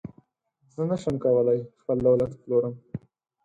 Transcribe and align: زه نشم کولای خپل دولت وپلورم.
زه 0.73 0.81
نشم 0.89 1.15
کولای 1.23 1.59
خپل 1.81 1.97
دولت 2.07 2.31
وپلورم. 2.33 2.75